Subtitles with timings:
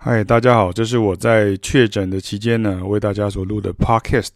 [0.00, 4.30] 嗨，大家好，这是我在确诊的期间呢，为大家所录的 Podcast。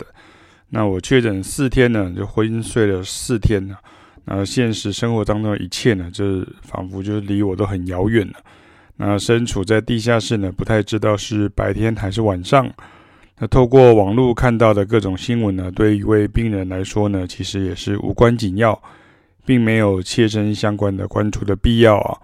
[0.71, 3.77] 那我确诊四天呢，就昏睡了四天呢。
[4.25, 8.35] 那现实生活当中的一切呢，就仿佛就是离我都很遥远了。
[8.96, 12.69] 那身处在地下室呢，不太知道是白天还是晚上。
[13.39, 18.83] 那透过网络看到的各种新闻呢，对一位病人来说呢，其实也是无关紧要，
[19.47, 22.19] 并没有切身相关的关注的必要啊。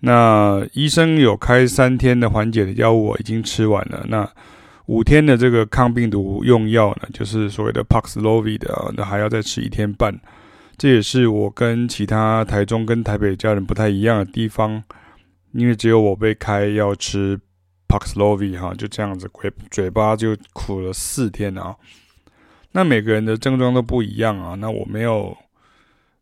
[0.00, 4.04] 那医生有开三天的缓解的药物，我已经吃完了。
[4.08, 4.30] 那
[4.86, 10.16] 五天的这个抗病毒用药呢，就是所谓的 Paxlovid 啊，那还要再吃一天半。
[10.76, 14.82] 这也是我跟其他台中跟台北家人不太一样的地方，
[15.52, 17.36] 因为只有我被开要吃
[17.88, 21.74] Paxlovid 哈，就这样子，嘴嘴巴就苦了四天啊。
[22.70, 25.36] 那每个人的症状都不一样啊，那我没有。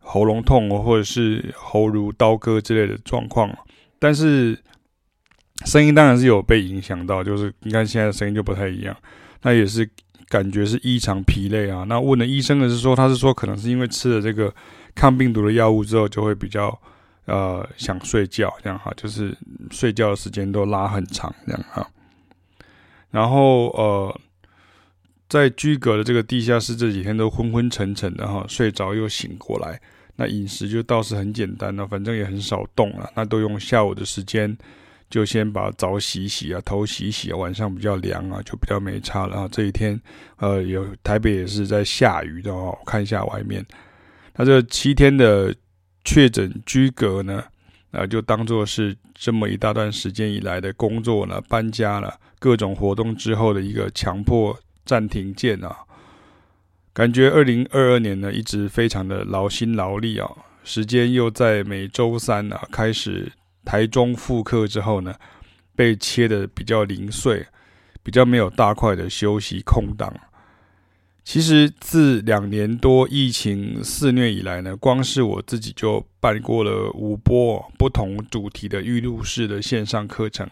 [0.08, 3.50] 喉咙痛或者是喉如刀割之类的状况，
[3.98, 4.58] 但是
[5.64, 8.96] 声音当然是有被影响到，就是你看现在的声音就不太一样，
[9.42, 9.88] 那也是
[10.28, 11.84] 感觉是异常疲累啊。
[11.84, 14.54] 那问了医生的是说，他是说可能是因为吃了这个
[14.94, 16.78] 抗病毒的药物之后，就会比较
[17.24, 19.36] 呃想睡觉这样哈，就是
[19.70, 21.88] 睡觉的时间都拉很长这样哈。
[23.10, 24.20] 然后呃。
[25.28, 29.80] 在居隔的这个地下室这几天都昏昏沉沉的哈，睡着又醒过来。
[30.16, 33.10] 那饮食就倒是很简单了，反正也很少动了。
[33.14, 34.56] 那都用下午的时间，
[35.08, 37.36] 就先把澡洗洗啊，头洗洗啊。
[37.36, 39.48] 晚上比较凉啊，就比较没差了啊。
[39.52, 40.00] 这一天，
[40.38, 42.76] 呃，有台北也是在下雨的哦。
[42.86, 43.64] 看一下外面，
[44.34, 45.54] 那这七天的
[46.04, 47.44] 确诊居隔呢，
[47.90, 54.58] 啊，就当做是这么一大段时间以来的工作了，搬家了，各种活动之后的一个强迫。
[54.86, 55.78] 暂停键啊，
[56.96, 60.26] 感觉二零二二年呢一直非常的劳心劳力啊，
[60.64, 63.30] 时间又在每周三啊开始
[63.66, 65.14] 台中复课之后呢，
[65.74, 67.44] 被切得比较零碎，
[68.02, 70.10] 比较没有大块的休息空档。
[71.22, 80.48] 其实自两年多疫情肆虐以来呢，光是我自己就办过了五波不同主题的预录式的线上课程。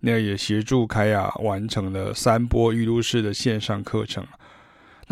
[0.00, 4.26] 那也协助凯亚完成了三波预录式的线上课程。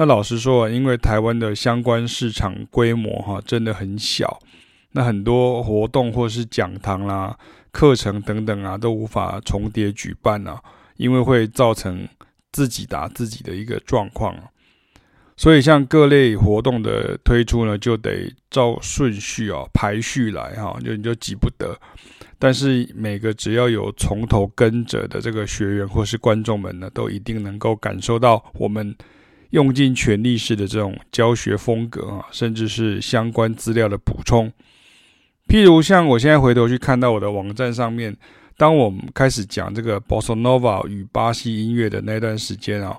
[0.01, 4.39] 那老实说，因为台湾的相关市场规模哈真的很小，
[4.93, 7.37] 那很多活动或是讲堂啦、
[7.73, 10.63] 课程等等啊都无法重叠举办啊，
[10.99, 12.07] 因为会造成
[12.53, 14.37] 自己打自己的一个状况。
[15.37, 21.77] 所以像各类活动的推出呢，就得照顺序啊排序来哈，就你就急不得。
[22.39, 28.95] 但是每个只要有从头跟着的这个学员或是观众们呢，都一定能够感受到我们
[29.51, 34.53] 用尽全力式的这种教学风格啊，甚至是相关资料的补充。
[35.47, 38.17] 譬如像我现在回头去看到我的网站上面，
[38.57, 42.99] 当我们开始讲这个 Bossa Nova 与巴西音乐的那段时间啊，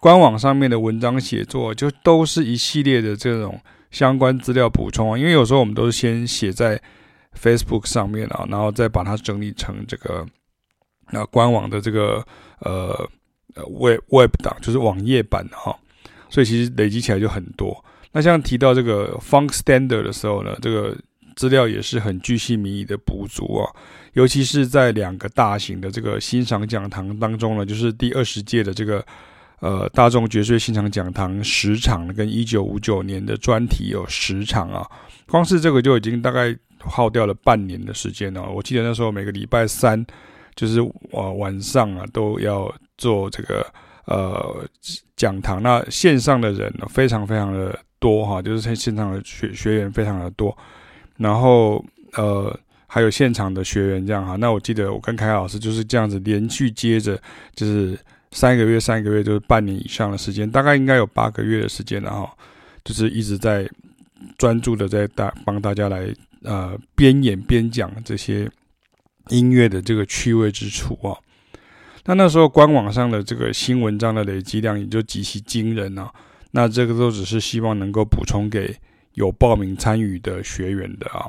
[0.00, 3.60] 官网上面的文章写作就都是一系列的这种
[3.90, 6.80] 相关资料补充啊，因为有时候我们都是先写在。
[7.38, 10.26] Facebook 上面啊，然后再把它整理成这个
[11.12, 12.24] 那官网的这个
[12.60, 13.08] 呃
[13.54, 15.78] 呃 Web Web 档，就是网页版的哈。
[16.28, 17.84] 所以其实累积起来就很多。
[18.12, 20.96] 那像提到这个 Funk Standard 的时候呢，这个
[21.36, 23.70] 资料也是很巨细靡遗的补足啊。
[24.14, 29.04] 尤其是在两个大型的这个欣赏讲堂当中呢，就是第二十届的这个
[29.60, 34.86] 呃大众爵士欣赏讲堂十场，跟一九五九年的专题有十场啊。
[35.26, 36.56] 光是这个就已经大概。
[36.80, 40.06] 耗掉了半年的时间哦，我记得那时候每个礼拜三，
[40.54, 40.78] 就是
[41.10, 43.66] 呃晚上啊都要做这个
[44.04, 44.64] 呃
[45.18, 45.62] 讲堂。
[45.62, 50.56] 那线上的人非常非常的多哈，就是在线上的学学员非常的多，
[51.18, 51.84] 然后
[52.14, 54.36] 呃还有现场的学员这样哈。
[54.36, 57.20] 那我记得我跟凯老师就是这样子连续接着，
[57.54, 57.98] 就是
[58.30, 62.32] 三个月三个月就是半年以上的时间，大概应该有八个月的时间了哈，
[62.82, 63.68] 就是一直在
[64.38, 66.08] 专注的在大帮大家来。
[66.44, 68.48] 呃，边演边讲这些
[69.26, 71.10] 音乐的这个趣味之处啊，
[72.08, 76.10] 那那时候官网上的这个新文章的累积量也就极其惊人啊。
[76.52, 78.74] 那这个都只是希望能够补充给
[79.12, 81.26] 有报名参与的学员的啊。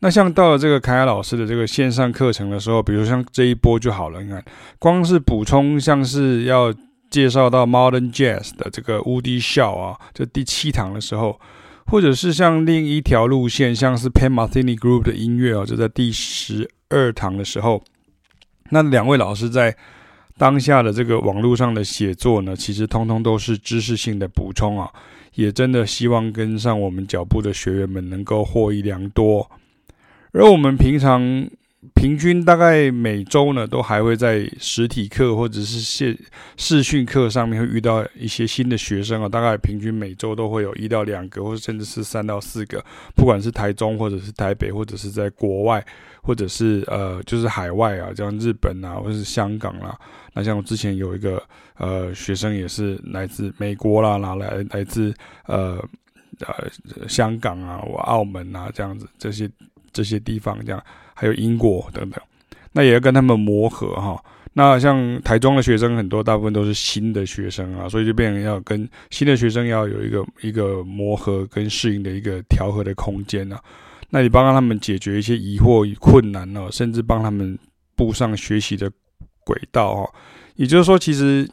[0.00, 4.44] 那像到了这个凯凯老师的这个线上课程的时候，比如像这一波就好了，你看，
[4.80, 6.74] 光是补充像是要
[7.08, 11.40] 介绍到 Modern Jazz 的这个 Woody Shaw 啊，这第七堂的时候。
[11.86, 17.82] 或者是像另一条路线，像是 Pat Metheny Group 的音乐哦，就在第十二堂的时候，
[18.68, 19.76] 那两位老师在
[20.40, 24.90] 当下的这个网络上的写作呢，其实通通都是知识性的补充啊，
[25.34, 29.50] 也真的希望跟上我们脚步的学员们能够获益良多。
[30.32, 31.46] 而我们平常
[31.94, 36.14] 平均大概每周呢，都还会在实体课或者是线
[36.58, 42.84] 视讯课上面会遇到一些新的学生啊，大概平均每周都会有一到两个，或者甚至是三到四个，
[43.16, 45.82] 不管是台中或者是台北，或者是在国外，
[46.22, 49.98] 或者是呃就是海外啊，像日本啊，或者是香港啦、
[50.34, 51.42] 那像我之前有一个
[51.78, 55.14] 呃学生也是来自美国啦，拿来来自
[55.46, 55.82] 呃
[56.40, 59.50] 呃香港啊，我澳门啊这样子这些
[59.94, 60.84] 这些地方这样。
[61.20, 62.18] 还有英国等等，
[62.72, 64.18] 那也要跟他们磨合哈。
[64.54, 73.62] 那像台中的学生很多，大部分都是新的学生啊，所以就变成要跟新的学生要有一个一个磨合跟适应的一个调和的空间啊。
[74.08, 77.58] 那你帮他们解决一些疑惑与困难呢，甚至帮他们
[77.94, 78.90] 步上学习的
[79.44, 80.08] 轨道啊。
[80.56, 81.46] 也就是说，其实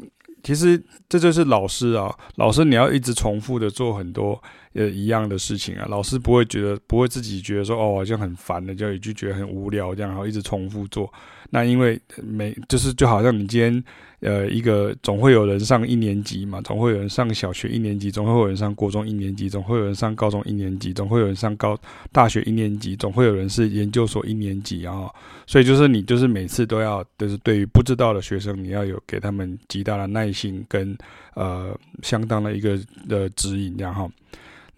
[0.43, 4.41] 其实这就是老师啊，老师你要一直重复的做很多。
[4.77, 11.11] 呃，一样的事情啊，老师不会觉得，不会自己觉得说，哦，好像很烦的，就一句觉得很无聊这样，然后一直重复做。
[11.49, 13.83] 那因为每就是就好像你今天，
[14.19, 21.75] 呃，一个总会有人上一年级嘛，总会有人上小学一年级，总会有人上国中一年级，总会有人上高中一年级，总会有人上高
[22.11, 25.09] 大学一年级，总会有人是研究所一年级啊。
[25.47, 30.95] 所以就是你就是每次都要，就是对于不知道的学生，你要有给他们极大的耐心跟
[31.33, 32.77] 呃相当的一个
[33.09, 34.07] 的指引，这样哈。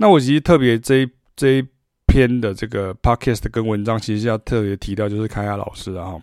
[0.02, 1.68] 那我其实特别这一这一
[2.08, 6.16] 篇的这个 podcast 跟文章，其实要特别提到，就是凯雅老师啊。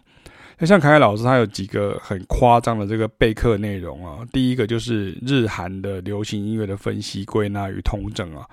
[0.58, 4.26] 那像凯雅老师，他有几个很夸张的这个备课内容啊。
[4.32, 8.46] 第一个就是日韩的流行音乐的分析、归纳与统整啊。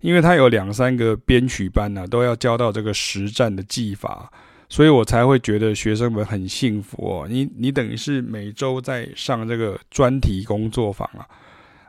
[0.00, 4.32] 因为他有两三个编曲班呢、啊，都要教到这个实战的技法，
[4.70, 7.26] 所以我才会觉得学生们很幸福哦。
[7.28, 11.28] 你你等于是每周在上这个专题工作坊啊。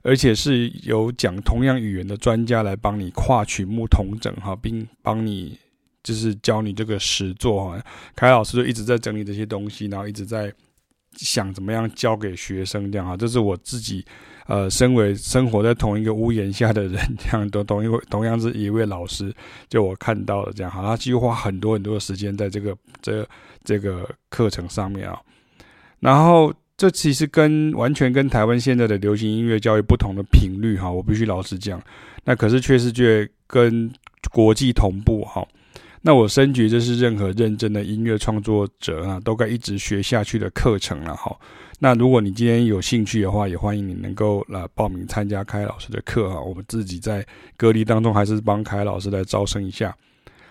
[0.04, 5.58] 而且是由讲同样语言的专家来帮你跨曲目统整哈，并帮你
[6.02, 7.82] 就是教你这个实作哈。
[8.16, 10.52] 凯老师就一直在整理这些东西，然后一直在
[11.14, 13.16] 想怎么样教给学生这样哈。
[13.16, 14.04] 这是我自己
[14.48, 19.34] 呃，身为生活在同一个屋檐下的人，这样都同一位同样是一位老师，
[19.70, 20.82] 就我看到了这样哈。
[20.82, 23.28] 他几乎花很多很多的时间在这个这
[23.64, 25.22] 这个课程上面啊，
[26.00, 26.54] 然后。
[26.82, 31.80] 这其实跟完全跟台湾现在的流行音乐教育不同的频率哈，我必须老实讲。
[32.24, 33.88] 那可是确实却跟
[34.32, 35.48] 国际同步哈。
[36.02, 41.32] 那我深觉这是任何认真的音乐创作者啊，都该一直学下去的课程了哈。
[41.78, 46.42] 那如果你今天有兴趣的话，也欢迎你能够来报名参加凯老师的课哈。
[46.42, 47.24] 我们自己在
[47.56, 49.96] 隔离当中，还是帮凯老师来招生一下。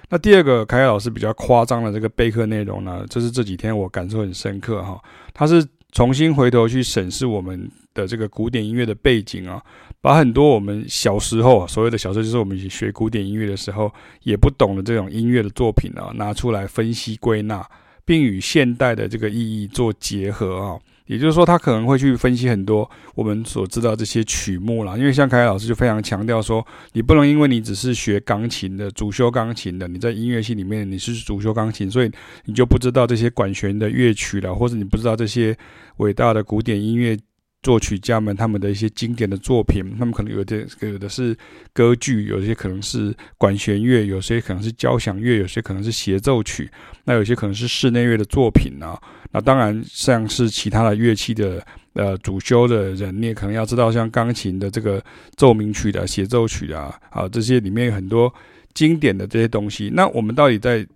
[0.08, 4.96] 那第二个凯老师比较夸张的这个备课内容呢，这是这几天我感受很深刻哈。
[5.34, 5.66] 他是。
[5.92, 9.62] 重新回头去审视我们的这个古典音乐的背景啊，
[10.00, 13.92] 把很多我们小时候所谓的小时候，就是我们一起学古典音乐的时候
[14.22, 17.64] 也不懂的这种音乐的作品啊，拿出来分析归纳，
[18.04, 20.78] 并与现代的这个意义做结合啊。
[21.10, 32.10] 也就是说，他可能会去分析很多我们所知道这些曲目啦，因为像凯凯老师就非常强调说，你不能因为你只是学钢琴的，主修钢琴的，你在音乐系里面你是主修钢琴，所以
[32.44, 35.56] 你就不知道这些管弦的乐曲了，或者你不知道这些
[35.96, 37.18] 伟大的古典音乐。
[37.62, 41.36] 作曲家们他们的一些经典的作品，他们可能有的有的是
[41.74, 46.70] 歌剧，有些可能是管弦乐，有些可能是交响乐，有些可能是协奏曲，
[47.04, 48.98] 那有些可能是室内乐的作品啊。
[49.30, 55.02] 那当然像是其他的乐器的呃主修的人，你也可能要知道像钢琴的这个
[55.36, 58.32] 奏鸣曲的协奏曲啊，啊这些里面有很多
[58.74, 59.90] 经典的这些东西。
[59.94, 60.86] 那我们到底在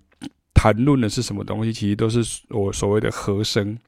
[0.53, 1.73] 谈论的是什么东西？
[1.73, 3.79] 其实都是我所谓的和声。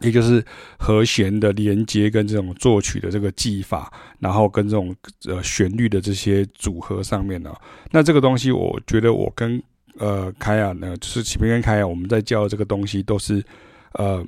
[0.00, 0.44] 一个是
[0.78, 4.92] 和弦的连接跟这种作曲的这个技法，然后跟这种
[5.26, 7.54] 呃旋律的这些组合上面呢，
[7.92, 9.62] 那这个东西我觉得我跟
[9.98, 13.40] 呃凯雅呢，就是启明跟凯雅，我们在教这个东西都是
[13.94, 14.24] 呃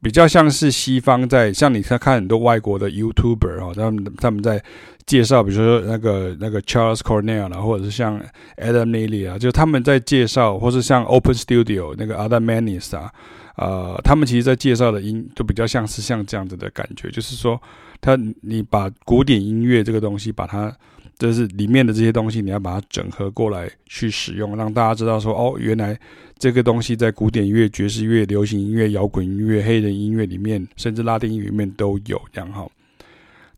[0.00, 4.62] 比较像是西方在像你看看很多外国的 YouTuber 啊，他们他们在
[5.06, 8.20] 介绍，比如说那个那个 Charles Cornell 啦，或者是像
[8.56, 13.12] Adam Neely 啊，就他们在介绍，或是像 Open Studio 那个 Adam Manis 啊。
[13.54, 17.60] 呃，他们其实，在介绍的音就比较像是像这样子的感觉，就是说，
[18.00, 20.74] 他你把古典音乐这个东西，把它
[21.22, 25.96] 就是里面的这些东西，你要把它整合过来去使用，让大家知道说，哦，原来
[26.36, 32.68] 这个东西在古典音乐、爵士乐、流行音乐、摇滚音乐、黑人音乐里面，甚至拉丁音乐里面都有这样哈。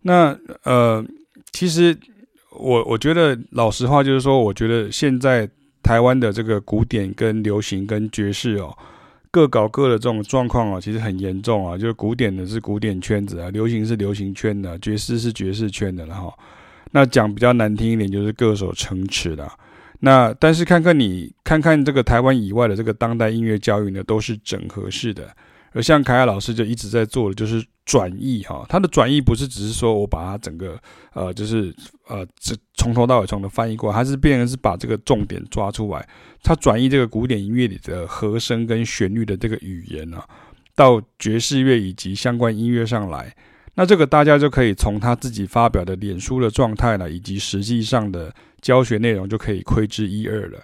[0.03, 1.03] 那呃，
[1.53, 1.97] 其实
[2.51, 5.49] 我我觉得老实话就是说，我觉得现在
[5.83, 8.77] 台湾的这个古典跟流行跟爵士哦。
[9.31, 11.79] 各搞各的这种状况啊，其实很严重啊。
[11.79, 16.31] 就是古典的是古典圈子啊，流行是流行圈的，爵士是爵士圈的了哈。
[16.95, 19.51] 那讲比较难听一点，就是各守城池的。
[19.99, 25.29] 那但是看看你看看这个台湾以外的这个当代音乐教育呢，都是整合式的。
[25.73, 30.81] 而像凯凯老师就一直在做的就是转译哈，他的转译不是只是说我把它整个
[31.15, 31.75] 呃就是
[32.07, 36.09] 呃这从头到尾从头翻译过来，他是变成是把这个重点抓出来，
[36.45, 40.25] 他转译这个古典音乐里的和声跟旋律的这个语言啊，
[40.77, 43.35] 到爵士乐以及相关音乐上来，
[43.75, 50.59] 那这个大家就可以从他自己发表的脸书的状态呢，以及实际上的教学内容就可以窥知一二了。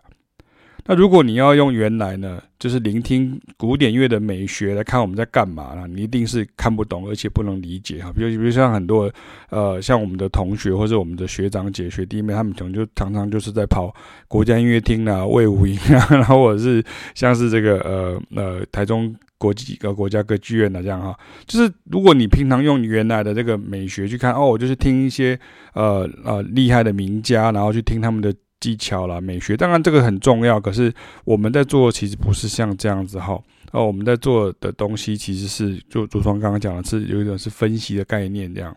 [0.86, 5.86] 那如果你要用原来呢，就是聆听古典乐的美学来看我们在干嘛呢？
[5.86, 8.10] 你一定是看不懂，而且不能理解哈。
[8.12, 9.12] 比如，比如像很多
[9.50, 13.94] 呃，像我们的同学或者我们的学长姐、学弟妹，他们可能就常常就是在跑
[14.26, 16.82] 国家音乐厅啊、卫武营啊， 然后或者是
[17.14, 21.18] 像是这个呃呃台中国际几个国家歌剧院的这样哈。
[21.46, 25.36] 就是如果你平常用原来的这个美学去看，哦，我就是听一些
[25.72, 28.32] 呃呃厉害的名家，然后去听他们的。
[28.60, 30.60] 技巧啦，美学，当然这个很重要。
[30.60, 30.92] 可是
[31.24, 33.32] 我们在做，其实不是像这样子哈。
[33.72, 38.76] 哦，我们在做的东西，其实是就主创刚刚讲的，是有一种是分析的概念这样，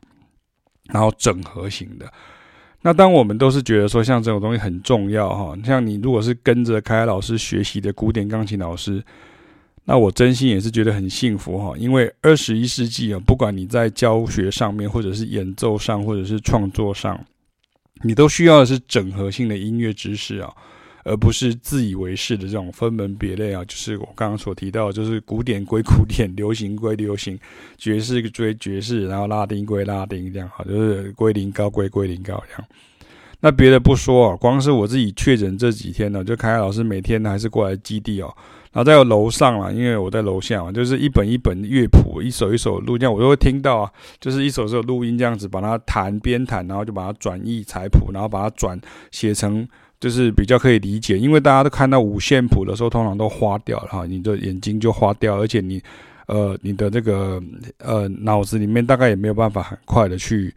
[0.93, 2.09] 然后整合型的。
[2.81, 5.53] 那当我们都是觉得说，像这种东西很重要哈。
[5.65, 9.03] 像你如果是跟着凯凯老师学习的古典钢琴老师，
[9.85, 11.73] 那我真心也是觉得很幸福哈。
[11.77, 17.19] 因为二十一世纪啊，不管你在教学上面，或者是演奏上，或者是创作上。
[18.01, 20.53] 你都需要的是整合性的音乐知识啊，
[21.05, 23.63] 而不是自以为是的这种分门别类啊。
[23.65, 27.39] 就是我刚刚所提到，就是古典归古典，流行归流行，
[27.77, 32.67] 爵士归爵士，然后拉丁归拉丁这样哈，就是归零高归归零高这样。
[33.39, 38.33] 那别的不说啊，光是我自己确诊这几天呢，就凯凯老师每天还是过来基地哦。
[38.73, 48.77] 然后在楼上啦，因为我在楼下嘛，就是一本一本乐谱，一首一首录，这样我都会听到啊，就是一首一首录音这样子，把它弹边弹，然后就把它转译彩谱，然后把它转
[49.11, 49.67] 写成
[49.99, 51.19] 就是比较可以理解。
[51.19, 55.79] 因为大家都看到五线谱的时候，通常都花掉了哈，你的眼睛就花掉，而且你
[56.25, 57.39] 呃你的这个
[57.77, 60.51] 呃脑子里面大概也没有办法很快的去。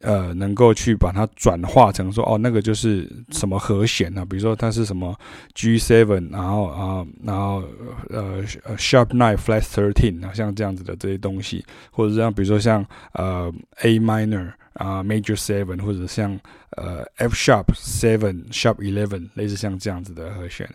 [0.00, 4.24] 呃，能够去把它转化成说，哦，那个就是什么和弦呢？
[4.24, 5.18] 比如说它是什么
[5.54, 7.64] G7，然后啊，然后
[8.10, 8.42] 呃
[8.76, 13.52] ，Sharp Nine Flat Thirteen 啊，像这样子的这些东西，或者像比如说像呃
[13.82, 16.38] A Minor 啊，Major Seven，或者像
[16.76, 20.68] 呃 F Sharp Seven Sharp Eleven，类似像这样子的和弦。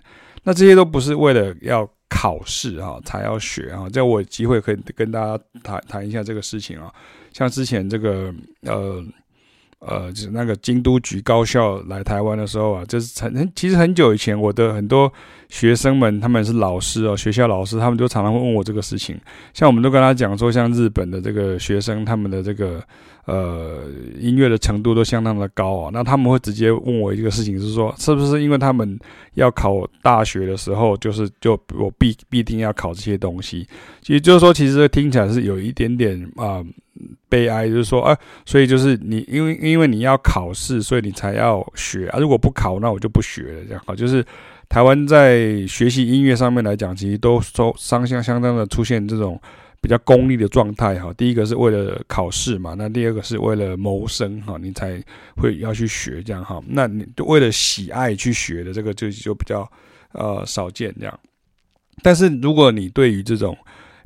[0.43, 6.93] 那这些都不是为了要考试啊才要学啊，这我有机会可以跟大家谈谈一下这个事情啊。
[7.31, 9.03] 像之前这个呃
[9.85, 15.11] 呃，就是那个京都局高校来台湾的时候啊，就是很其实很久以前，我的很多
[15.49, 19.19] 学生们他们是老师哦，学校老师，他们就常常会问我这个事情。
[19.53, 22.81] 像我们都跟他讲说，像日本的这个学生，他们的这个
[23.25, 23.83] 呃
[24.17, 25.89] 音乐的程度都相当的高啊。
[25.91, 28.97] 那他们会直接问我一个事情，是说是不是因为他们
[29.33, 33.67] 要考大学的时候，就是就我必必定要考这些东西？
[34.01, 36.63] 其实就是说，其实听起来是有一点点啊。
[37.27, 42.19] 悲哀就是说啊，所以就是你因为因为你要考试，所以你才要学啊。
[42.19, 43.65] 如果不考，那我就不学了。
[43.67, 44.23] 这样好，就是
[44.69, 49.41] 台湾在学习音乐上面来讲，其实都说相相相当的出现这种
[49.81, 51.11] 比较功利的状态哈。
[51.17, 55.03] 第一个是为了考试嘛，那第二个是为了谋生哈，你才
[55.35, 56.61] 会要去学这样哈。
[56.67, 59.69] 那你就为了喜爱去学的这个就就比较
[60.11, 61.19] 呃少见这样。
[62.01, 63.57] 但是如果你对于这种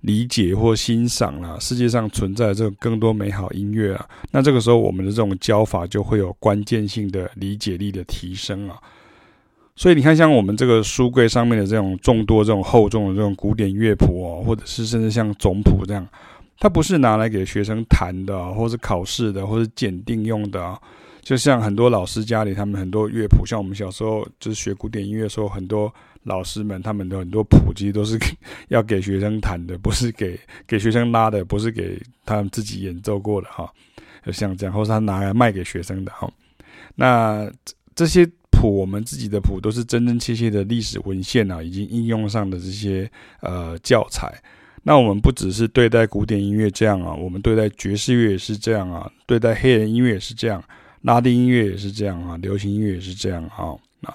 [0.01, 8.77] 理解或欣赏啦，世界上存在这种更多美好音乐啊，那这个时候我们的这种教法就会有关键性的理解力的提升啊。
[9.75, 16.07] 所以你看，像我们这个书柜上面的这种众多这种厚重的这种古典乐谱哦，或者是甚至像总谱这样，
[16.59, 20.79] 它不是拿来给学生弹的，或是考试的，或是检定用的啊。
[21.21, 25.91] 就像很多老师家里，他们很多乐谱，像我们小时候就是学古典音乐的时候，很多。
[26.27, 28.19] 老师们他们的很多谱其实都是
[28.69, 33.67] 要给学生弹的，不是给给学生拉的，不是给他们自己演奏过的哈。
[34.25, 36.29] 就像这样，或是他拿来卖给学生的哈。
[36.95, 37.49] 那
[37.95, 43.09] 这些谱，我们自己的谱都是真真切切的历史文献啊，已经应用上的这些
[43.41, 44.29] 呃教材。
[44.83, 50.61] 那我们不只是对待古典音乐这样啊，我们对待爵士乐也是这样啊，对待黑人音乐也是这样，
[51.01, 53.77] 拉丁音乐也是这样啊，流行音乐也是这样哈。
[54.01, 54.13] 那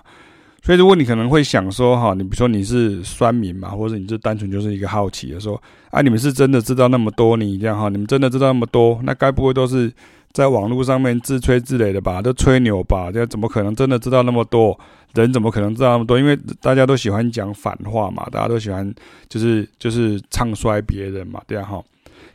[0.64, 7.37] 所以，如果你可能会想说，哈，你比如说你是酸民嘛，或者你是单纯就是一个好奇的说，啊，你们是真的知道那么多？
[7.37, 9.00] 你这样哈，你们真的知道那么多？
[9.02, 9.92] 那该不会都是
[10.33, 12.23] 在网络上面自吹自擂的吧？
[12.23, 13.11] 都吹牛吧？
[13.11, 14.78] 这怎么可能真的知道那么多？
[15.14, 16.16] 人怎么可能知道那么多？
[16.16, 18.95] 因为大家都喜欢讲反话嘛，大家都喜欢
[19.28, 21.83] 就是就是唱衰别人嘛，这样哈。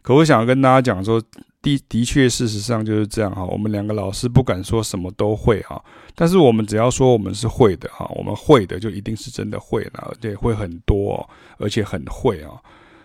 [0.01, 1.21] 可我想跟大家讲说，
[1.61, 3.43] 的的确事实上就是这样哈。
[3.43, 5.83] 我们两个老师不敢说什么都会哈，
[6.15, 12.51] 但是我们只要说我们是会的哈，我们会的就一定是真的会了，而且会很多，而且很会啊。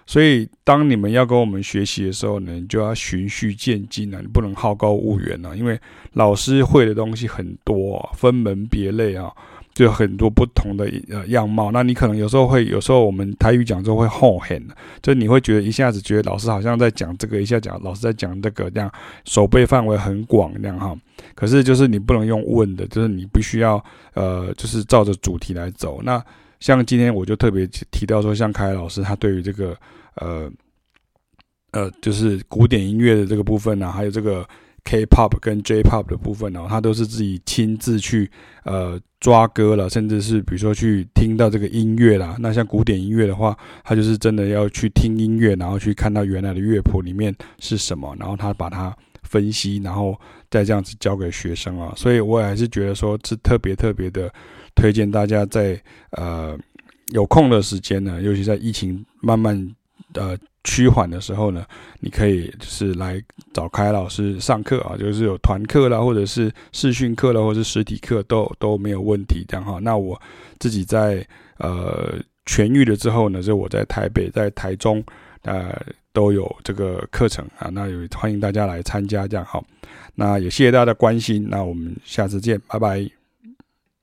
[0.04, 5.80] 所以当你们要跟我们学习的时候呢，你就要循序渐进啊，你不能好高骛远啊，因为
[6.14, 9.32] 老师会的东西很多，分门别类啊。
[9.74, 14.62] 就很多不同的呃样貌，那你可能有时候会，有时候我们台语讲就会后很，
[15.00, 18.92] 就你会觉得一下子觉得老师好像在讲这个，一下讲老师在讲这个，这样
[19.24, 20.94] 手背范围很广这样哈。
[21.34, 23.82] 可是就是你不能用问的，就是你必须要
[24.14, 26.00] 呃，就是照着主题来走。
[26.02, 26.22] 那
[26.60, 29.74] 像今天我就特别提到说，像凯老师他对于这个
[30.16, 30.50] 呃
[31.70, 34.46] 呃，就是古典音乐的这个部分呢、啊，还有这个。
[34.84, 38.30] K-pop 跟 J-pop 的部分呢，他都是自己亲自去
[38.64, 42.36] 呃抓歌了，甚至是比如说去听到这个音乐啦。
[42.40, 50.18] 那像古典音乐的话，他就是真的要去听音乐，然后去看到原来的乐谱里面是什么，然后他把它分析，然后
[50.50, 51.92] 再这样子教给学生啊。
[51.96, 54.32] 所以我还是觉得说是特别特别的
[54.74, 56.58] 推荐大家在呃
[57.12, 59.74] 有空的时间呢，尤其在疫情慢慢
[60.14, 60.36] 呃。
[60.64, 61.64] 趋缓的时候呢，
[62.00, 69.78] 你可以就是来找凯老师上课啊，就是有团课啦，或者是视讯课啦，或者是实体课都都没有问题，这样哈。
[69.82, 70.20] 那我
[70.58, 71.26] 自己在
[71.58, 75.02] 呃痊愈了之后呢，就我在台北、在台中
[75.42, 75.74] 呃
[76.12, 79.64] 都有这个课程啊，那也欢迎大家来参加，这样好。
[80.14, 83.21] 那也谢谢大家的关心，那我们下次见，拜拜。